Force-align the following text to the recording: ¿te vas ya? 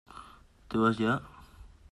¿te 0.67 0.79
vas 0.79 0.97
ya? 0.97 1.21